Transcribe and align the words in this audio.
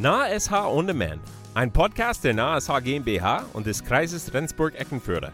Nahe 0.00 0.38
SH 0.38 0.52
On 0.52 0.86
Demand, 0.86 1.20
ein 1.54 1.72
Podcast 1.72 2.22
der 2.22 2.32
Nahe 2.32 2.60
SH 2.60 2.78
GmbH 2.84 3.44
und 3.52 3.66
des 3.66 3.82
Kreises 3.82 4.32
Rendsburg-Eckenförde. 4.32 5.32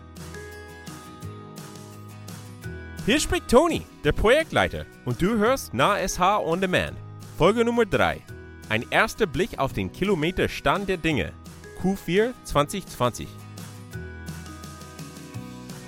Hier 3.04 3.20
spricht 3.20 3.50
Toni, 3.50 3.82
der 4.04 4.12
Projektleiter, 4.12 4.86
und 5.04 5.20
du 5.20 5.36
hörst 5.36 5.74
Nahe 5.74 6.08
SH 6.08 6.38
On 6.38 6.62
Demand, 6.62 6.96
Folge 7.36 7.62
Nummer 7.62 7.84
3. 7.84 8.22
Ein 8.70 8.86
erster 8.88 9.26
Blick 9.26 9.58
auf 9.58 9.74
den 9.74 9.92
Kilometerstand 9.92 10.88
der 10.88 10.96
Dinge, 10.96 11.32
Q4 11.82 12.32
2020. 12.44 13.28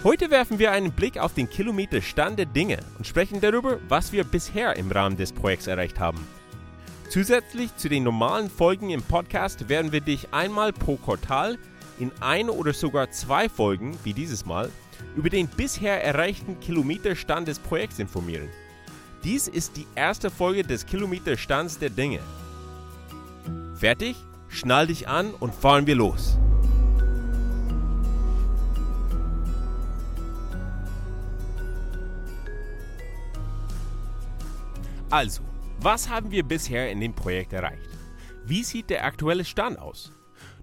Heute 0.04 0.30
werfen 0.30 0.58
wir 0.58 0.72
einen 0.72 0.92
Blick 0.92 1.16
auf 1.16 1.32
den 1.32 1.48
Kilometerstand 1.48 2.38
der 2.38 2.44
Dinge 2.44 2.80
und 2.98 3.06
sprechen 3.06 3.40
darüber, 3.40 3.78
was 3.88 4.12
wir 4.12 4.24
bisher 4.24 4.76
im 4.76 4.90
Rahmen 4.90 5.16
des 5.16 5.32
Projekts 5.32 5.66
erreicht 5.66 5.98
haben. 5.98 6.35
Zusätzlich 7.08 7.74
zu 7.76 7.88
den 7.88 8.02
normalen 8.02 8.50
Folgen 8.50 8.90
im 8.90 9.02
Podcast 9.02 9.68
werden 9.68 9.92
wir 9.92 10.00
dich 10.00 10.28
einmal 10.32 10.72
pro 10.72 10.96
Quartal 10.96 11.56
in 11.98 12.10
ein 12.20 12.50
oder 12.50 12.72
sogar 12.72 13.10
zwei 13.10 13.48
Folgen, 13.48 13.96
wie 14.04 14.12
dieses 14.12 14.44
Mal, 14.44 14.70
über 15.14 15.30
den 15.30 15.46
bisher 15.46 16.02
erreichten 16.02 16.58
Kilometerstand 16.60 17.48
des 17.48 17.58
Projekts 17.58 17.98
informieren. 18.00 18.48
Dies 19.24 19.48
ist 19.48 19.76
die 19.76 19.86
erste 19.94 20.30
Folge 20.30 20.62
des 20.62 20.84
Kilometerstands 20.84 21.78
der 21.78 21.90
Dinge. 21.90 22.20
Fertig? 23.76 24.16
Schnall 24.48 24.88
dich 24.88 25.08
an 25.08 25.32
und 25.34 25.54
fahren 25.54 25.86
wir 25.86 25.94
los. 25.94 26.38
Also, 35.08 35.42
was 35.80 36.08
haben 36.08 36.30
wir 36.30 36.42
bisher 36.42 36.90
in 36.90 37.00
dem 37.00 37.14
Projekt 37.14 37.52
erreicht? 37.52 37.88
Wie 38.44 38.64
sieht 38.64 38.90
der 38.90 39.04
aktuelle 39.04 39.44
Stand 39.44 39.78
aus? 39.78 40.12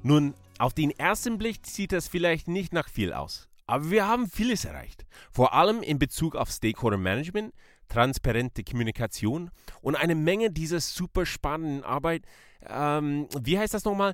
Nun, 0.02 0.34
auf 0.60 0.74
den 0.74 0.92
ersten 0.92 1.38
Blick 1.38 1.66
sieht 1.66 1.92
das 1.92 2.08
vielleicht 2.08 2.48
nicht 2.48 2.74
nach 2.74 2.90
viel 2.90 3.14
aus, 3.14 3.50
aber 3.66 3.90
wir 3.90 4.08
haben 4.08 4.30
vieles 4.30 4.66
erreicht. 4.66 5.06
Vor 5.32 5.54
allem 5.54 5.82
in 5.82 6.00
Bezug 6.00 6.36
auf 6.36 6.50
Stakeholder 6.50 6.98
Management, 6.98 7.54
transparente 7.90 8.64
Kommunikation 8.64 9.52
und 9.82 9.96
eine 9.96 10.16
Menge 10.16 10.52
dieser 10.52 10.80
super 10.80 11.26
spannenden 11.26 11.84
Arbeit. 11.84 12.26
Ähm, 12.66 13.28
wie 13.42 13.60
heißt 13.60 13.74
das 13.74 13.86
nochmal? 13.86 14.14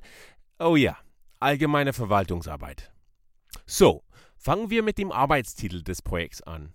Oh 0.58 0.76
ja, 0.76 0.96
allgemeine 1.38 1.92
Verwaltungsarbeit. 1.92 2.92
So, 3.66 4.04
fangen 4.36 4.70
wir 4.70 4.82
mit 4.82 4.98
dem 4.98 5.12
Arbeitstitel 5.12 5.82
des 5.82 6.02
Projekts 6.02 6.42
an. 6.42 6.72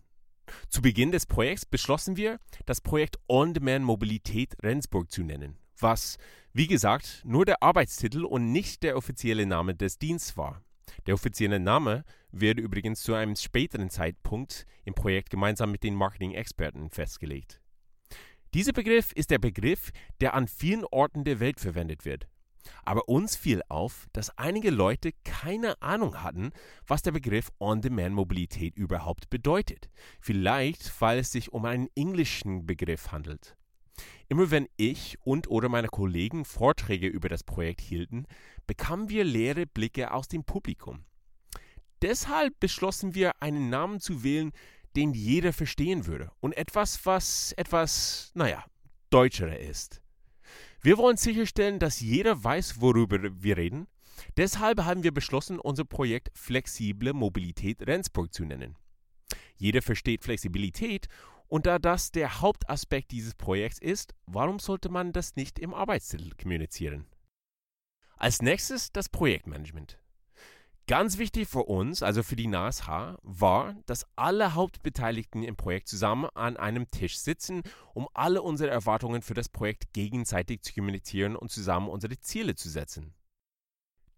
Zu 0.70 0.82
Beginn 0.82 1.12
des 1.12 1.26
Projekts 1.26 1.66
beschlossen 1.66 2.18
wir, 2.18 2.40
das 2.66 2.82
Projekt 2.82 3.18
On-Demand 3.28 3.86
Mobilität 3.86 4.56
Rendsburg 4.64 5.12
zu 5.12 5.24
nennen, 5.24 5.58
was, 5.80 6.18
wie 6.54 6.68
gesagt, 6.68 7.22
nur 7.26 7.46
der 7.46 7.62
Arbeitstitel 7.62 8.26
und 8.26 8.52
nicht 8.52 8.84
der 8.84 8.98
offizielle 8.98 9.46
Name 9.46 9.76
des 9.76 9.98
Dienstes 9.98 10.38
war. 10.38 10.64
Der 11.08 11.14
offizielle 11.14 11.60
Name 11.60 12.04
wird 12.32 12.60
übrigens 12.60 13.02
zu 13.02 13.14
einem 13.14 13.36
späteren 13.36 13.90
Zeitpunkt 13.90 14.66
im 14.84 14.94
Projekt 14.94 15.30
gemeinsam 15.30 15.72
mit 15.72 15.84
den 15.84 15.96
Marketing-Experten 15.96 16.90
festgelegt. 16.90 17.62
Dieser 18.54 18.74
Begriff 18.74 19.12
ist 19.12 19.32
der 19.32 19.40
Begriff, 19.40 19.92
der 20.22 20.34
an 20.34 20.48
vielen 20.48 20.86
Orten 20.86 21.24
der 21.24 21.40
Welt 21.40 21.60
verwendet 21.60 22.06
wird. 22.06 22.28
Aber 22.84 23.08
uns 23.10 23.36
fiel 23.36 23.62
auf, 23.70 24.08
dass 24.14 24.38
einige 24.38 24.70
Leute 24.70 25.12
keine 25.24 25.82
Ahnung 25.82 26.24
hatten, 26.24 26.52
was 26.86 27.02
der 27.02 27.12
Begriff 27.12 27.52
On-Demand-Mobilität 27.60 28.76
überhaupt 28.76 29.30
bedeutet. 29.30 29.90
Vielleicht, 30.20 31.02
weil 31.02 31.20
es 31.20 31.32
sich 31.32 31.54
um 31.54 31.66
einen 31.66 31.88
englischen 31.96 32.66
Begriff 32.66 33.12
handelt. 33.12 33.56
Immer 34.28 34.52
wenn 34.52 34.68
ich 34.76 35.18
und 35.22 35.50
oder 35.50 35.70
meine 35.70 35.88
Kollegen 35.88 36.46
Vorträge 36.46 37.08
über 37.08 37.30
das 37.30 37.44
Projekt 37.44 37.82
hielten, 37.82 38.26
bekamen 38.68 39.10
wir 39.10 39.24
leere 39.24 39.66
Blicke 39.66 40.12
aus 40.12 40.28
dem 40.28 40.44
Publikum. 40.44 41.06
Deshalb 42.02 42.60
beschlossen 42.60 43.16
wir, 43.16 43.42
einen 43.42 43.70
Namen 43.70 44.00
zu 44.00 44.24
wählen, 44.24 44.52
den 44.96 45.14
jeder 45.14 45.54
verstehen 45.54 46.06
würde 46.06 46.32
und 46.40 46.56
etwas, 46.58 47.06
was 47.06 47.54
etwas, 47.54 48.32
naja, 48.34 48.64
deutscherer 49.10 49.60
ist. 49.60 50.02
Wir 50.86 51.00
wollen 51.00 51.18
sicherstellen, 51.18 51.80
dass 51.80 52.00
jeder 52.00 52.44
weiß, 52.44 52.80
worüber 52.80 53.18
wir 53.42 53.58
reden. 53.58 53.88
Deshalb 54.38 54.84
haben 54.84 55.02
wir 55.02 55.12
beschlossen, 55.12 55.60
unser 55.60 55.84
Projekt 55.84 56.30
Flexible 56.36 57.12
Mobilität 57.12 57.88
Rendsburg 57.88 58.32
zu 58.32 58.46
nennen. 58.46 58.78
Jeder 59.58 59.82
versteht 59.82 60.24
Flexibilität 60.24 61.08
und 61.48 61.66
da 61.66 61.80
das 61.80 62.12
der 62.12 62.40
Hauptaspekt 62.40 63.10
dieses 63.10 63.34
Projekts 63.34 63.80
ist, 63.80 64.14
warum 64.28 64.60
sollte 64.60 64.90
man 64.90 65.12
das 65.12 65.36
nicht 65.36 65.58
im 65.58 65.74
Arbeitstitel 65.74 66.30
kommunizieren? 66.40 67.08
Als 68.18 68.44
nächstes 68.44 68.92
das 68.92 69.10
Projektmanagement. 69.10 69.98
Ganz 70.88 71.18
wichtig 71.18 71.48
für 71.48 71.64
uns, 71.64 72.04
also 72.04 72.22
für 72.22 72.36
die 72.36 72.46
NASH, 72.46 72.88
war, 73.24 73.76
dass 73.88 74.06
alle 74.16 74.54
Hauptbeteiligten 74.54 75.42
im 75.42 75.56
Projekt 75.56 75.88
zusammen 75.88 76.30
an 76.36 76.58
einem 76.58 76.92
Tisch 76.92 77.18
sitzen, 77.18 77.64
um 77.96 78.08
alle 78.14 78.44
unsere 78.44 78.70
Erwartungen 78.70 79.24
für 79.24 79.34
das 79.34 79.50
Projekt 79.50 79.94
gegenseitig 79.94 80.62
zu 80.62 80.74
kommunizieren 80.74 81.36
und 81.36 81.52
zusammen 81.52 81.90
unsere 81.90 82.20
Ziele 82.20 82.54
zu 82.54 82.70
setzen. 82.70 83.16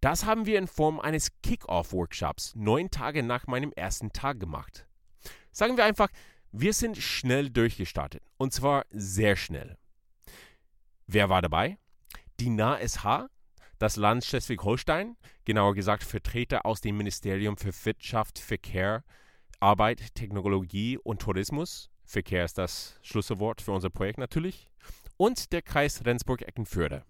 Das 0.02 0.26
haben 0.26 0.46
wir 0.46 0.60
in 0.60 0.68
Form 0.68 1.00
eines 1.00 1.32
Kick-Off-Workshops 1.42 2.54
neun 2.56 2.92
Tage 2.92 3.24
nach 3.24 3.48
meinem 3.48 3.72
ersten 3.72 4.12
Tag 4.12 4.40
gemacht. 4.40 4.86
Sagen 5.54 5.78
wir 5.78 5.86
einfach, 5.86 6.10
wir 6.52 6.74
sind 6.74 6.98
schnell 6.98 7.50
durchgestartet 7.50 8.24
und 8.36 8.52
zwar 8.52 8.86
sehr 8.92 9.38
schnell. 9.38 9.78
Wer 11.08 11.30
war 11.30 11.42
dabei? 11.42 11.78
Die 12.42 12.50
NASH, 12.50 13.00
das 13.80 13.96
Land 13.96 14.26
Schleswig-Holstein, 14.26 15.16
genauer 15.48 15.76
gesagt 15.76 16.04
Vertreter 16.04 16.66
aus 16.66 16.82
dem 16.82 16.98
Ministerium 16.98 17.56
für 17.56 17.72
Wirtschaft, 17.86 18.38
Verkehr, 18.38 19.06
Arbeit, 19.62 20.14
Technologie 20.14 20.98
und 20.98 21.22
Tourismus, 21.22 21.90
Verkehr 22.04 22.44
ist 22.44 22.58
das 22.58 23.00
Schlüsselwort 23.02 23.62
für 23.62 23.72
unser 23.72 23.90
Projekt 23.90 24.20
natürlich, 24.20 24.70
und 25.16 25.54
der 25.54 25.62
Kreis 25.62 26.04
Rendsburg-Eckenförde. 26.06 27.06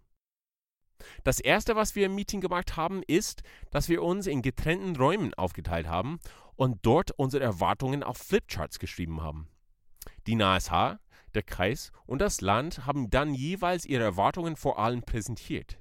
Das 1.24 1.40
erste, 1.40 1.76
was 1.76 1.96
wir 1.96 2.06
im 2.06 2.14
Meeting 2.14 2.40
gemacht 2.40 2.78
haben, 2.78 3.02
ist, 3.08 3.42
dass 3.72 3.90
wir 3.90 4.04
uns 4.04 4.28
in 4.28 4.44
getrennten 4.44 4.96
Räumen 4.96 5.34
aufgeteilt 5.34 5.88
haben 5.88 6.20
und 6.56 6.78
dort 6.84 7.10
unsere 7.10 7.44
Erwartungen 7.44 8.04
auf 8.04 8.18
Flipcharts 8.18 8.78
geschrieben 8.78 9.24
haben. 9.24 9.48
Die 10.28 10.36
NASH, 10.36 11.00
der 11.34 11.44
Kreis 11.44 11.92
und 12.06 12.22
das 12.22 12.42
Land 12.42 12.86
haben 12.86 13.10
dann 13.10 13.34
jeweils 13.34 13.84
ihre 13.84 14.04
Erwartungen 14.04 14.56
vor 14.56 14.78
allen 14.78 15.02
präsentiert. 15.02 15.80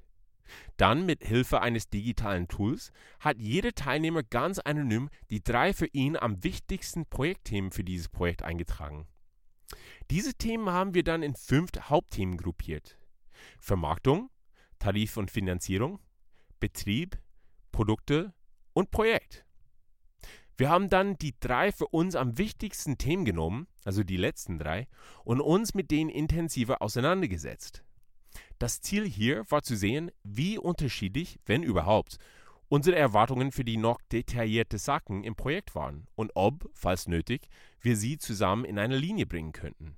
Dann 0.77 1.05
mit 1.05 1.23
Hilfe 1.23 1.61
eines 1.61 1.89
digitalen 1.89 2.47
Tools 2.47 2.91
hat 3.19 3.37
jeder 3.39 3.73
Teilnehmer 3.73 4.23
ganz 4.23 4.59
anonym 4.59 5.09
die 5.29 5.43
drei 5.43 5.73
für 5.73 5.87
ihn 5.87 6.15
am 6.17 6.43
wichtigsten 6.43 7.05
Projektthemen 7.05 7.71
für 7.71 7.83
dieses 7.83 8.09
Projekt 8.09 8.43
eingetragen. 8.43 9.07
Diese 10.09 10.33
Themen 10.33 10.69
haben 10.69 10.93
wir 10.93 11.03
dann 11.03 11.23
in 11.23 11.35
fünf 11.35 11.71
Hauptthemen 11.79 12.37
gruppiert. 12.37 12.97
Vermarktung, 13.59 14.29
Tarif 14.79 15.17
und 15.17 15.31
Finanzierung, 15.31 15.99
Betrieb, 16.59 17.17
Produkte 17.71 18.33
und 18.73 18.91
Projekt. 18.91 19.45
Wir 20.57 20.69
haben 20.69 20.89
dann 20.89 21.17
die 21.17 21.35
drei 21.39 21.71
für 21.71 21.87
uns 21.87 22.15
am 22.15 22.37
wichtigsten 22.39 22.97
Themen 22.97 23.25
genommen, 23.25 23.67
also 23.83 24.03
die 24.03 24.17
letzten 24.17 24.57
drei, 24.57 24.87
und 25.23 25.39
uns 25.39 25.75
mit 25.75 25.91
denen 25.91 26.09
intensiver 26.09 26.81
auseinandergesetzt. 26.81 27.83
Das 28.59 28.81
Ziel 28.81 29.07
hier 29.07 29.49
war 29.49 29.61
zu 29.61 29.75
sehen, 29.75 30.11
wie 30.23 30.57
unterschiedlich, 30.57 31.39
wenn 31.45 31.63
überhaupt, 31.63 32.17
unsere 32.69 32.97
Erwartungen 32.97 33.51
für 33.51 33.63
die 33.63 33.77
noch 33.77 34.01
detaillierte 34.11 34.77
Sachen 34.77 35.23
im 35.23 35.35
Projekt 35.35 35.75
waren 35.75 36.07
und 36.15 36.31
ob, 36.35 36.69
falls 36.73 37.07
nötig, 37.07 37.47
wir 37.79 37.95
sie 37.95 38.17
zusammen 38.17 38.65
in 38.65 38.79
eine 38.79 38.97
Linie 38.97 39.25
bringen 39.25 39.53
könnten. 39.53 39.97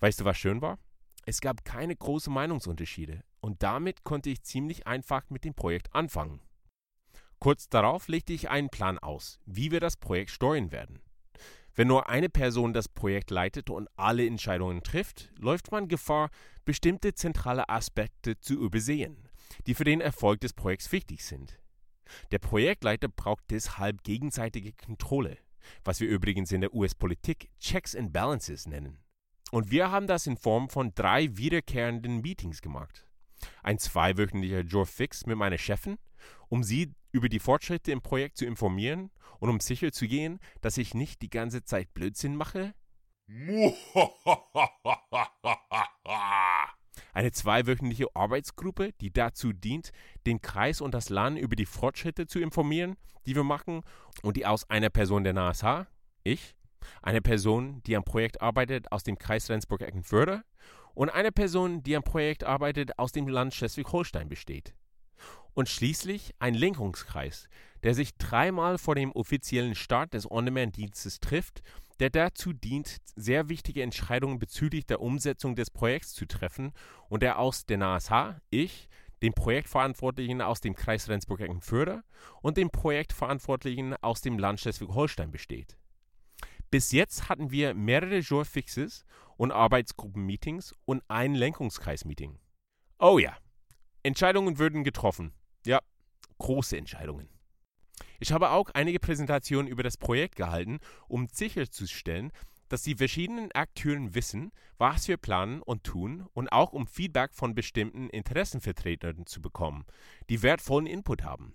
Weißt 0.00 0.20
du, 0.20 0.24
was 0.24 0.38
schön 0.38 0.62
war? 0.62 0.78
Es 1.26 1.40
gab 1.40 1.64
keine 1.64 1.94
großen 1.94 2.32
Meinungsunterschiede 2.32 3.22
und 3.40 3.62
damit 3.62 4.04
konnte 4.04 4.30
ich 4.30 4.42
ziemlich 4.42 4.86
einfach 4.86 5.28
mit 5.28 5.44
dem 5.44 5.54
Projekt 5.54 5.94
anfangen. 5.94 6.40
Kurz 7.38 7.68
darauf 7.68 8.08
legte 8.08 8.32
ich 8.32 8.50
einen 8.50 8.70
Plan 8.70 8.98
aus, 8.98 9.38
wie 9.46 9.70
wir 9.70 9.80
das 9.80 9.96
Projekt 9.96 10.30
steuern 10.30 10.72
werden. 10.72 11.00
Wenn 11.74 11.88
nur 11.88 12.08
eine 12.08 12.28
Person 12.28 12.72
das 12.72 12.88
Projekt 12.88 13.30
leitet 13.30 13.70
und 13.70 13.88
alle 13.96 14.26
Entscheidungen 14.26 14.82
trifft, 14.82 15.30
läuft 15.38 15.70
man 15.70 15.88
Gefahr, 15.88 16.30
bestimmte 16.64 17.14
zentrale 17.14 17.68
Aspekte 17.68 18.38
zu 18.40 18.54
übersehen, 18.54 19.28
die 19.66 19.74
für 19.74 19.84
den 19.84 20.00
Erfolg 20.00 20.40
des 20.40 20.52
Projekts 20.52 20.90
wichtig 20.92 21.24
sind. 21.24 21.58
Der 22.32 22.38
Projektleiter 22.38 23.08
braucht 23.08 23.44
deshalb 23.50 24.02
gegenseitige 24.02 24.72
Kontrolle, 24.72 25.38
was 25.84 26.00
wir 26.00 26.08
übrigens 26.08 26.50
in 26.52 26.60
der 26.60 26.74
US-Politik 26.74 27.50
Checks 27.60 27.94
and 27.94 28.12
Balances 28.12 28.66
nennen. 28.66 28.98
Und 29.52 29.70
wir 29.70 29.90
haben 29.90 30.06
das 30.06 30.26
in 30.26 30.36
Form 30.36 30.68
von 30.68 30.94
drei 30.94 31.36
wiederkehrenden 31.36 32.20
Meetings 32.20 32.62
gemacht. 32.62 33.06
Ein 33.62 33.78
zweiwöchentlicher 33.78 34.60
Jour 34.60 34.86
Fix 34.86 35.26
mit 35.26 35.36
meiner 35.36 35.58
Chefin, 35.58 35.98
um 36.50 36.62
sie 36.62 36.92
über 37.12 37.30
die 37.30 37.38
Fortschritte 37.38 37.92
im 37.92 38.02
Projekt 38.02 38.36
zu 38.36 38.44
informieren 38.44 39.10
und 39.38 39.48
um 39.48 39.60
sicher 39.60 39.92
zu 39.92 40.06
gehen, 40.06 40.38
dass 40.60 40.76
ich 40.76 40.92
nicht 40.92 41.22
die 41.22 41.30
ganze 41.30 41.64
Zeit 41.64 41.94
Blödsinn 41.94 42.36
mache? 42.36 42.74
eine 47.12 47.32
zweiwöchentliche 47.32 48.06
Arbeitsgruppe, 48.14 48.92
die 49.00 49.12
dazu 49.12 49.52
dient, 49.52 49.90
den 50.26 50.40
Kreis 50.40 50.80
und 50.80 50.92
das 50.92 51.08
Land 51.08 51.38
über 51.38 51.56
die 51.56 51.66
Fortschritte 51.66 52.26
zu 52.26 52.40
informieren, 52.40 52.96
die 53.26 53.34
wir 53.34 53.44
machen 53.44 53.82
und 54.22 54.36
die 54.36 54.46
aus 54.46 54.68
einer 54.68 54.90
Person 54.90 55.24
der 55.24 55.32
NASH, 55.32 55.86
ich, 56.22 56.54
eine 57.02 57.20
Person, 57.20 57.82
die 57.84 57.96
am 57.96 58.04
Projekt 58.04 58.40
arbeitet 58.40 58.90
aus 58.92 59.02
dem 59.02 59.18
Kreis 59.18 59.50
Rendsburg-Eckernförde 59.50 60.42
und 60.94 61.10
eine 61.10 61.32
Person, 61.32 61.82
die 61.82 61.96
am 61.96 62.02
Projekt 62.02 62.44
arbeitet 62.44 62.98
aus 62.98 63.12
dem 63.12 63.28
Land 63.28 63.54
Schleswig-Holstein 63.54 64.28
besteht. 64.28 64.74
Und 65.60 65.68
schließlich 65.68 66.34
ein 66.38 66.54
Lenkungskreis, 66.54 67.46
der 67.82 67.92
sich 67.92 68.16
dreimal 68.16 68.78
vor 68.78 68.94
dem 68.94 69.12
offiziellen 69.12 69.74
Start 69.74 70.14
des 70.14 70.30
On-Demand-Dienstes 70.30 71.20
trifft, 71.20 71.60
der 71.98 72.08
dazu 72.08 72.54
dient, 72.54 72.96
sehr 73.14 73.50
wichtige 73.50 73.82
Entscheidungen 73.82 74.38
bezüglich 74.38 74.86
der 74.86 75.02
Umsetzung 75.02 75.56
des 75.56 75.70
Projekts 75.70 76.14
zu 76.14 76.24
treffen 76.24 76.72
und 77.10 77.22
der 77.22 77.38
aus 77.38 77.66
der 77.66 77.76
NASH, 77.76 78.40
ich, 78.48 78.88
dem 79.20 79.34
Projektverantwortlichen 79.34 80.40
aus 80.40 80.62
dem 80.62 80.74
Kreis 80.74 81.10
Rendsburg-Eckernförde 81.10 82.04
und 82.40 82.56
dem 82.56 82.70
Projektverantwortlichen 82.70 83.96
aus 84.00 84.22
dem 84.22 84.38
Land 84.38 84.60
Schleswig-Holstein 84.60 85.30
besteht. 85.30 85.76
Bis 86.70 86.90
jetzt 86.90 87.28
hatten 87.28 87.50
wir 87.50 87.74
mehrere 87.74 88.20
Jour-Fixes 88.20 89.04
und 89.36 89.52
Arbeitsgruppen-Meetings 89.52 90.74
und 90.86 91.02
ein 91.08 91.34
Lenkungskreis-Meeting. 91.34 92.38
Oh 92.98 93.18
ja, 93.18 93.36
Entscheidungen 94.02 94.58
würden 94.58 94.84
getroffen. 94.84 95.34
Ja, 95.64 95.80
große 96.38 96.76
Entscheidungen. 96.76 97.28
Ich 98.18 98.32
habe 98.32 98.50
auch 98.50 98.70
einige 98.70 99.00
Präsentationen 99.00 99.70
über 99.70 99.82
das 99.82 99.96
Projekt 99.96 100.36
gehalten, 100.36 100.78
um 101.08 101.28
sicherzustellen, 101.30 102.32
dass 102.68 102.82
die 102.82 102.94
verschiedenen 102.94 103.50
Akteure 103.52 104.14
wissen, 104.14 104.52
was 104.78 105.08
wir 105.08 105.16
planen 105.16 105.60
und 105.60 105.84
tun 105.84 106.26
und 106.32 106.52
auch 106.52 106.72
um 106.72 106.86
Feedback 106.86 107.34
von 107.34 107.54
bestimmten 107.54 108.08
Interessenvertretern 108.08 109.26
zu 109.26 109.42
bekommen, 109.42 109.84
die 110.30 110.42
wertvollen 110.42 110.86
Input 110.86 111.24
haben. 111.24 111.54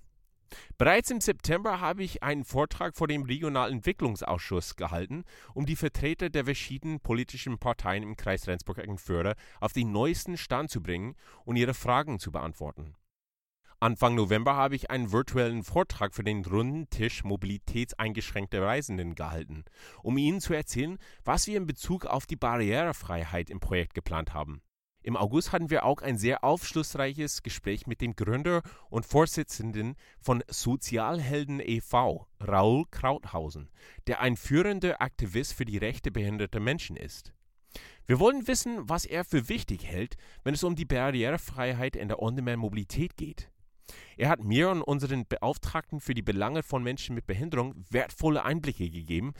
Bereits 0.78 1.10
im 1.10 1.22
September 1.22 1.80
habe 1.80 2.04
ich 2.04 2.22
einen 2.22 2.46
Vortrag 2.46 2.96
vor 2.96 3.07
dem 3.07 3.24
Regionalentwicklungsausschuss 3.24 4.75
gehalten, 4.75 5.24
um 5.54 5.66
die 5.66 5.75
Vertreter 5.75 6.30
der 6.30 6.46
verschiedenen 6.46 7.00
politischen 7.00 7.57
Parteien 7.57 8.04
im 8.04 8.16
Kreis 8.16 8.48
Rendsburg-Eckernförde 8.48 9.36
auf 9.60 9.74
den 9.74 9.92
neuesten 9.92 10.38
Stand 10.38 10.69
zu 10.69 10.81
bringen 10.81 11.16
und 11.46 11.56
ihre 11.56 11.74
Fragen 11.74 12.19
zu 12.19 12.31
beantworten. 12.31 12.96
Anfang 13.86 14.16
November 14.16 14.56
habe 14.56 14.76
ich 14.76 14.90
einen 14.90 15.12
virtuellen 15.12 15.64
Vortrag 15.64 16.16
für 16.16 16.24
den 16.24 16.44
runden 16.44 16.90
Tisch 16.90 17.24
mobilitätseingeschränkter 17.24 18.64
Reisenden 18.64 19.14
gehalten, 19.14 19.64
um 20.02 20.18
Ihnen 20.18 20.42
zu 20.42 20.56
erzählen, 20.56 20.98
was 21.24 21.46
wir 21.46 21.58
in 21.58 21.68
Bezug 21.68 22.08
auf 22.08 22.26
die 22.26 22.36
Barrierefreiheit 22.36 23.52
im 23.52 23.60
Projekt 23.60 23.94
geplant 23.94 24.34
haben. 24.34 24.64
Im 25.04 25.16
August 25.16 25.52
hatten 25.52 25.70
wir 25.70 25.86
auch 25.86 26.02
ein 26.02 26.18
sehr 26.18 26.44
aufschlussreiches 26.44 27.44
Gespräch 27.44 27.86
mit 27.86 28.02
dem 28.02 28.16
Gründer 28.16 28.64
und 28.90 29.06
Vorsitzenden 29.06 29.98
von 30.20 30.44
Sozialhelden 30.48 31.60
e.V., 31.60 32.26
Raoul 32.40 32.86
Krauthausen, 32.90 33.70
der 34.08 34.20
ein 34.20 34.36
führender 34.36 35.00
Aktivist 35.00 35.54
für 35.54 35.66
die 35.66 35.78
Rechte 35.78 36.10
behinderter 36.10 36.60
Menschen 36.60 36.98
ist. 36.98 37.34
Wir 38.08 38.20
wollen 38.20 38.48
wissen, 38.48 38.90
was 38.90 39.06
er 39.06 39.24
für 39.26 39.48
wichtig 39.48 39.86
hält, 39.86 40.16
wenn 40.44 40.56
es 40.56 40.64
um 40.64 40.76
die 40.76 40.86
Barrierefreiheit 40.86 41.96
in 41.96 42.08
der 42.08 42.20
On-Demand-Mobilität 42.20 43.16
geht. 43.16 43.52
Er 44.18 44.30
hat 44.30 44.44
mir 44.44 44.70
und 44.70 44.82
unseren 44.82 45.26
Beauftragten 45.26 46.00
für 46.00 46.14
die 46.14 46.22
Belange 46.22 46.64
von 46.64 46.84
Menschen 46.84 47.16
mit 47.16 47.28
Behinderung 47.28 47.76
wertvolle 47.90 48.44
Einblicke 48.44 48.90
gegeben, 48.90 49.34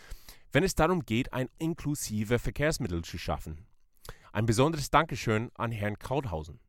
wenn 0.52 0.64
es 0.64 0.76
darum 0.76 1.06
geht, 1.06 1.34
ein 1.34 1.50
inklusive 1.58 2.40
Verkehrsmittel 2.40 3.04
zu 3.04 3.18
schaffen. 3.18 3.66
Ein 4.32 4.46
besonderes 4.46 4.90
Dankeschön 4.90 5.50
an 5.56 5.72
Herrn 5.72 5.98
Krauthausen. 5.98 6.60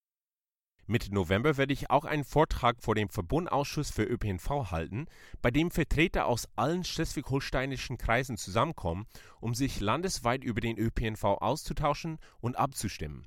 Mitte 0.89 1.13
November 1.13 1.57
werde 1.57 1.73
ich 1.73 1.91
auch 1.91 2.05
einen 2.05 2.23
Vortrag 2.23 2.81
vor 2.81 2.95
dem 2.95 3.09
Verbundausschuss 3.09 3.91
für 3.91 4.05
ÖPNV 4.05 4.71
halten, 4.71 5.07
bei 5.43 5.51
dem 5.51 5.73
Vertreter 5.73 6.27
aus 6.27 6.49
allen 6.55 6.85
schleswig-holsteinischen 6.85 7.99
Kreisen 7.99 8.37
zusammenkommen, 8.37 9.07
um 9.41 9.53
sich 9.55 9.81
landesweit 9.81 10.45
über 10.45 10.61
den 10.61 10.79
ÖPNV 10.79 11.25
auszutauschen 11.25 12.19
und 12.39 12.57
abzustimmen. 12.57 13.27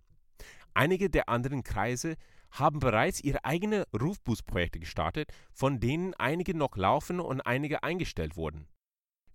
Einige 0.73 1.09
der 1.09 1.27
anderen 1.27 1.63
Kreise 1.63 2.15
haben 2.51 2.79
bereits 2.79 3.21
ihre 3.21 3.45
eigenen 3.45 3.83
Rufboost-Projekte 3.93 4.79
gestartet, 4.79 5.31
von 5.51 5.79
denen 5.79 6.13
einige 6.15 6.55
noch 6.55 6.75
laufen 6.75 7.19
und 7.19 7.41
einige 7.41 7.83
eingestellt 7.83 8.35
wurden. 8.35 8.67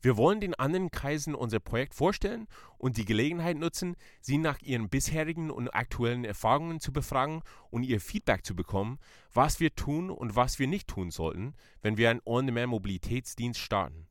Wir 0.05 0.19
wollen 0.19 0.39
den 0.39 0.55
anderen 0.55 0.91
Kreisen 0.91 1.35
unser 1.35 1.61
Projekt 1.61 1.95
vorstellen 1.95 2.47
und 2.77 2.99
die 2.99 3.07
Gelegenheit 3.07 3.57
nutzen, 3.57 3.97
sie 4.21 4.37
nach 4.37 4.61
ihren 4.61 4.91
bisherigen 4.91 5.51
und 5.51 5.71
aktuellen 5.71 6.27
Erfahrungen 6.27 6.79
zu 6.79 6.93
befragen 6.93 7.41
und 7.71 7.85
ihr 7.85 8.03
Feedback 8.03 8.45
zu 8.45 8.55
bekommen, 8.55 8.99
was 9.33 9.61
wir 9.61 9.75
tun 9.75 10.11
und 10.11 10.37
was 10.37 10.59
wir 10.59 10.67
nicht 10.67 10.89
tun 10.89 11.11
sollten, 11.11 11.55
wenn 11.81 11.97
wir 11.97 12.11
einen 12.11 12.21
On-Demand-Mobilitätsdienst 12.27 13.59
starten. 13.59 14.07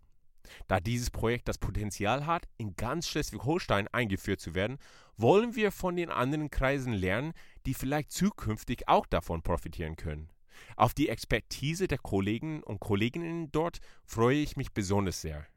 Da 0.67 0.79
dieses 0.79 1.11
Projekt 1.11 1.47
das 1.47 1.59
Potenzial 1.59 2.25
hat, 2.25 2.47
in 2.57 2.75
ganz 2.75 3.07
Schleswig-Holstein 3.07 3.87
eingeführt 3.89 4.39
zu 4.39 4.55
werden, 4.55 4.79
wollen 5.15 5.55
wir 5.55 5.71
von 5.71 5.95
den 5.95 6.09
anderen 6.09 6.49
Kreisen 6.49 6.93
lernen, 6.93 7.33
die 7.65 7.73
vielleicht 7.73 8.11
zukünftig 8.11 8.87
auch 8.87 9.05
davon 9.05 9.41
profitieren 9.41 9.95
können. 9.95 10.29
Auf 10.75 10.93
die 10.93 11.09
Expertise 11.09 11.87
der 11.87 11.97
Kollegen 11.97 12.63
und 12.63 12.79
Kolleginnen 12.79 13.51
dort 13.51 13.79
freue 14.05 14.37
ich 14.37 14.55
mich 14.55 14.71
besonders 14.71 15.21
sehr. 15.21 15.47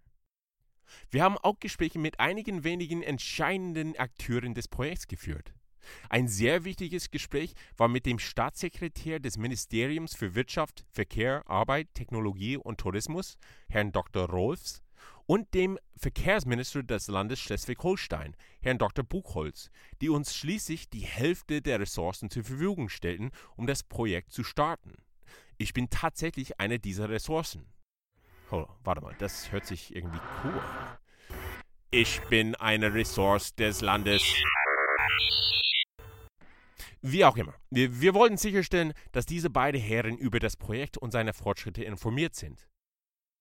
Wir 1.11 1.23
haben 1.23 1.37
auch 1.39 1.59
Gespräche 1.59 1.99
mit 1.99 2.21
einigen 2.21 2.65
wenigen 2.65 3.03
entscheidenden 3.03 3.97
Akteuren 3.97 4.55
des 4.55 4.69
Projekts 4.69 5.09
geführt. 5.09 5.53
Ein 6.09 6.29
sehr 6.29 6.65
wichtiges 6.65 7.11
Gespräch 7.11 7.55
war 7.77 7.89
mit 7.89 8.07
dem 8.07 8.19
Staatssekretär 8.19 9.21
des 9.21 9.37
Ministeriums 9.37 10.15
für 10.15 10.35
Wirtschaft, 10.35 10.85
Verkehr, 10.91 11.43
Arbeit, 11.47 11.89
Technologie 11.95 12.57
und 12.57 12.79
Tourismus, 12.79 13.37
Herrn 13.69 13.93
Dr. 13.93 14.29
Rolfs, 14.29 14.83
und 15.27 15.53
dem 15.55 15.79
Verkehrsminister 15.97 16.83
des 16.83 17.09
Landes 17.09 17.41
Schleswig-Holstein, 17.41 18.37
Herrn 18.61 18.79
Dr. 18.79 19.05
Buchholz, 19.05 19.71
die 20.01 20.09
uns 20.09 20.35
schließlich 20.35 20.89
die 20.89 21.01
Hälfte 21.01 21.63
der 21.63 21.81
Ressourcen 21.81 22.31
zur 22.31 22.45
Verfügung 22.45 22.89
stellten, 22.89 23.31
um 23.57 23.67
das 23.67 23.83
Projekt 23.83 24.33
zu 24.33 24.45
starten. 24.45 24.95
Ich 25.59 25.73
bin 25.73 25.91
tatsächlich 25.91 26.61
eine 26.61 26.79
dieser 26.79 27.09
Ressourcen. 27.09 27.67
Oh, 28.51 28.67
warte 28.85 29.01
mal, 29.01 29.17
das 29.19 29.51
hört 29.51 29.67
sich 29.67 29.95
irgendwie 29.95 30.21
cool 30.45 30.53
an. 30.53 30.99
Ich 31.91 32.21
bin 32.29 32.55
eine 32.57 32.93
Ressource 32.95 33.55
des 33.55 33.81
Landes. 33.81 34.23
Wie 37.01 37.25
auch 37.25 37.37
immer. 37.37 37.55
Wir, 37.71 38.01
wir 38.01 38.15
wollten 38.15 38.37
sicherstellen, 38.37 38.93
dass 39.13 39.27
diese 39.27 39.51
beiden 39.51 39.81
Herren 39.81 40.19
über 40.19 40.41
das 40.41 40.57
Projekt 40.57 40.99
und 40.99 41.13
seine 41.13 41.33
Fortschritte 41.33 41.85
informiert 41.85 42.35
sind. 42.35 42.69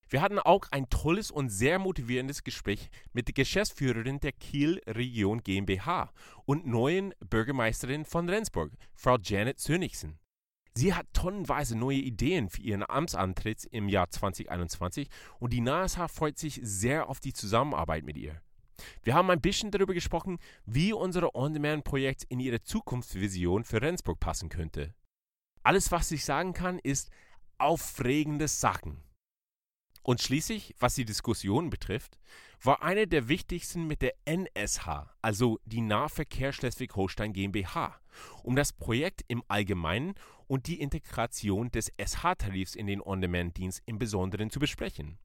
Wir 0.08 0.22
hatten 0.22 0.38
auch 0.38 0.66
ein 0.70 0.88
tolles 0.90 1.32
und 1.32 1.50
sehr 1.50 1.80
motivierendes 1.80 2.44
Gespräch 2.44 2.90
mit 3.12 3.28
der 3.28 3.34
Geschäftsführerin 3.34 4.20
der 4.20 4.34
Kiel 4.34 4.80
Region 4.86 5.42
GmbH 5.42 6.12
und 6.46 6.68
neuen 6.68 7.14
Bürgermeisterin 7.28 8.06
von 8.06 8.30
Rendsburg, 8.30 8.72
Frau 8.94 9.18
Janet 9.18 9.60
Sönigsen. 9.60 10.20
Sie 10.76 10.94
hat 10.94 11.08
tonnenweise 11.14 11.76
neue 11.76 11.98
Ideen 11.98 12.50
für 12.50 12.62
ihren 12.62 12.88
Amtsantritt 12.88 13.66
im 13.72 13.90
Jahr 13.90 14.10
2021 14.10 15.08
und 15.40 15.54
die 15.54 15.62
NASH 15.62 15.98
freut 16.12 16.38
sich 16.38 16.60
sehr 16.62 17.10
auf 17.10 17.20
die 17.20 17.34
Zusammenarbeit 17.34 18.04
mit 18.04 18.18
ihr. 18.18 18.42
Wir 19.02 19.16
haben 19.16 19.32
ein 19.32 19.42
bisschen 19.42 19.72
darüber 19.72 19.94
gesprochen, 19.94 20.38
wie 20.66 20.94
unser 20.94 21.34
On-Demand-Projekt 21.34 22.26
in 22.26 22.40
ihre 22.40 22.62
Zukunftsvision 22.62 23.64
für 23.64 23.82
Rendsburg 23.82 24.20
passen 24.20 24.50
könnte. 24.50 24.94
Alles, 25.64 25.92
was 25.92 26.12
ich 26.12 26.26
sagen 26.26 26.54
kann, 26.54 26.78
ist 26.80 27.10
aufregende 27.58 28.48
Sachen. 28.48 29.02
Und 30.06 30.22
schließlich, 30.22 30.76
was 30.78 30.94
die 30.94 31.04
Diskussion 31.04 31.72
betrifft, 31.72 32.20
war 32.62 32.84
eine 32.84 33.08
der 33.08 33.28
wichtigsten 33.28 33.88
mit 33.88 34.04
der 34.04 34.14
NSH, 34.26 34.88
also 35.24 35.60
die 35.66 35.82
Nahverkehr 35.82 36.54
Schleswig-Holstein 36.54 37.34
GmbH, 37.34 38.00
um 38.44 38.56
das 38.56 38.72
Projekt 38.72 39.26
im 39.28 39.42
Allgemeinen 39.48 40.14
und 40.46 40.68
die 40.68 40.80
Integration 40.80 41.72
des 41.72 41.92
SH-Tarifs 41.98 42.76
in 42.76 42.86
den 42.86 43.02
On-Demand-Dienst 43.02 43.82
im 43.88 43.98
Besonderen 43.98 44.52
zu 44.52 44.60
besprechen. 44.60 45.18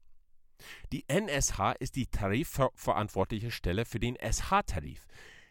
Die 0.91 1.07
NSH 1.07 1.73
ist 1.77 1.95
die 1.95 2.07
tarifverantwortliche 2.07 3.51
Stelle 3.51 3.85
für 3.85 3.99
den 3.99 4.15
SH-Tarif. 4.15 5.05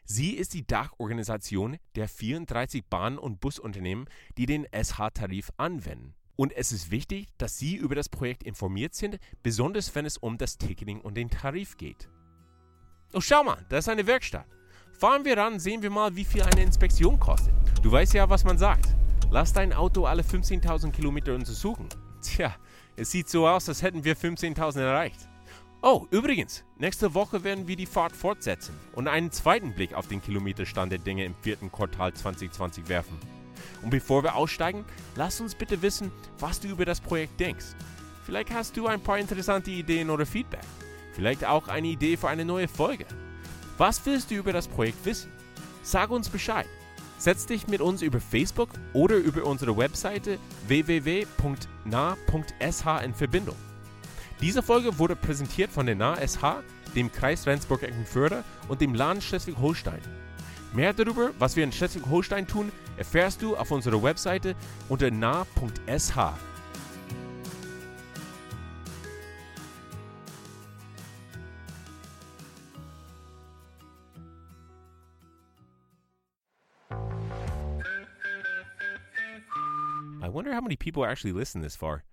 Sie 0.04 0.32
ist 0.32 0.54
die 0.54 0.66
Dachorganisation 0.66 1.76
der 1.94 2.08
34 2.08 2.84
Bahn- 2.84 3.16
und 3.16 3.38
Busunternehmen, 3.38 4.08
die 4.37 4.46
den 4.46 4.66
SH-Tarif 4.72 5.52
anwenden. 5.56 6.16
Und 6.40 6.56
es 6.56 6.73
ist 6.73 6.90
wichtig, 6.90 7.28
dass 7.37 7.59
Sie 7.59 7.76
über 7.76 7.94
das 7.94 8.09
Projekt 8.09 8.44
informiert 8.44 8.94
sind, 8.94 9.18
besonders 9.42 9.94
wenn 9.94 10.06
es 10.06 10.16
um 10.16 10.38
das 10.38 10.56
Ticketing 10.56 11.02
und 11.02 11.18
den 11.18 11.28
Tarif 11.28 11.76
geht. 11.76 12.09
Oh, 13.12 13.20
schau 13.20 13.44
mal, 13.44 13.59
da 13.68 13.76
ist 13.76 13.90
eine 13.90 14.06
Werkstatt. 14.06 14.47
Fahren 14.99 15.26
wir 15.26 15.37
ran, 15.37 15.61
sehen 15.61 15.82
wir 15.82 15.90
mal, 15.90 16.16
wie 16.16 16.25
viel 16.25 16.40
eine 16.40 16.62
Inspektion 16.62 17.20
kostet. 17.20 17.52
Du 17.82 17.92
weißt 17.92 18.14
ja, 18.14 18.30
was 18.30 18.44
man 18.44 18.56
sagt. 18.56 18.87
Lass 19.30 19.52
dein 19.52 19.75
Auto 19.75 20.06
alle 20.06 20.23
15.000 20.23 20.92
Kilometer 20.92 21.35
untersuchen. 21.35 21.90
Tja, 22.23 22.56
es 22.97 23.11
sieht 23.11 23.28
so 23.28 23.47
aus, 23.47 23.68
als 23.68 23.82
hätten 23.82 24.04
wir 24.04 24.16
15.000 24.16 24.80
erreicht. 24.80 25.28
Oh, 25.82 26.06
übrigens, 26.11 26.64
nächste 26.78 27.12
Woche 27.12 27.44
werden 27.44 27.68
wir 27.68 27.76
die 27.76 27.85
Fahrt 27.85 28.16
fortsetzen 28.16 28.75
und 28.94 29.09
einen 29.09 29.30
zweiten 29.30 29.75
Blick 29.75 29.92
auf 29.92 30.09
den 30.09 30.23
Kilometerstand 30.23 30.90
der 30.90 31.00
Dinge 31.00 31.26
im 31.26 31.35
vierten 31.35 31.70
Quartal 31.70 32.14
2020 32.14 32.88
werfen. 32.88 33.18
Und 33.83 33.90
bevor 33.90 34.23
wir 34.23 34.35
aussteigen, 34.35 34.85
lass 35.17 35.40
uns 35.40 35.55
bitte 35.55 35.83
wissen, 35.83 36.12
was 36.38 36.61
du 36.61 36.69
über 36.69 36.85
das 36.85 37.00
Projekt 37.00 37.40
denkst. 37.40 37.67
Vielleicht 38.25 38.52
hast 38.52 38.76
du 38.76 38.87
ein 38.87 39.00
paar 39.00 39.19
interessante 39.19 39.71
Ideen 39.71 40.11
oder 40.11 40.26
Feedback. 40.26 40.61
Vielleicht 41.12 41.45
auch 41.45 41.69
eine 41.69 41.88
Idee 41.88 42.17
für 42.17 42.29
eine 42.29 42.45
neue 42.45 42.69
Folge. 42.69 43.07
Was 43.79 44.05
willst 44.07 44.31
du 44.31 44.35
über 44.35 44.52
das 44.52 44.69
Projekt 44.69 45.05
wissen? 45.05 45.33
Sag 45.83 46.11
uns 46.11 46.29
Bescheid. 46.29 46.67
Setz 47.19 47.47
dich 47.47 47.67
mit 47.67 47.81
uns 47.81 48.02
über 48.02 48.21
Facebook 48.21 48.71
oder 48.93 49.17
über 49.17 49.45
unsere 49.45 49.76
Webseite 49.76 50.38
www.na.sh 50.69 51.26
in 53.05 53.14
Verbindung. 53.14 53.57
Diese 54.40 54.62
Folge 54.62 54.99
wurde 54.99 55.17
präsentiert 55.17 55.71
von 55.71 55.85
der 55.85 55.97
NASH, 55.97 56.38
dem 56.95 57.12
Kreis 57.12 57.47
Rendsburg-Eckernförde 57.47 58.43
und 58.69 58.81
dem 58.81 58.95
Land 58.95 59.23
Schleswig-Holstein. 59.23 60.00
Mehr 60.73 60.93
darüber, 60.93 61.33
was 61.39 61.57
wir 61.57 61.65
in 61.65 61.73
Schleswig-Holstein 61.73 62.47
tun, 62.47 62.71
erfährst 62.97 63.43
du 63.43 63.57
auf 63.57 63.71
unserer 63.73 64.03
Webseite 64.03 64.55
unter 64.89 65.11
na.sh. 65.11 66.17
I 80.23 80.29
wonder 80.29 80.53
how 80.53 80.61
many 80.61 80.77
people 80.77 81.05
actually 81.05 81.33
listen 81.33 81.62
this 81.62 81.75
far. 81.75 82.05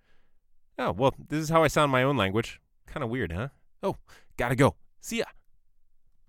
Oh, 0.76 0.92
well, 0.92 1.14
this 1.28 1.40
is 1.40 1.50
how 1.50 1.62
I 1.62 1.68
sound 1.68 1.92
my 1.92 2.02
own 2.02 2.16
language. 2.16 2.60
Kind 2.86 3.04
of 3.04 3.10
weird, 3.10 3.32
huh? 3.32 3.48
Oh, 3.82 3.96
gotta 4.36 4.56
go. 4.56 4.74
See 5.00 5.18
ya. 5.18 5.26